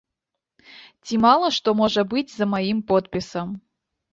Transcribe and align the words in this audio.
Ці 1.05 1.19
мала 1.27 1.47
што 1.57 1.69
можа 1.81 2.01
быць 2.15 2.27
за 2.35 2.45
маім 2.55 2.83
подпісам. 2.89 3.47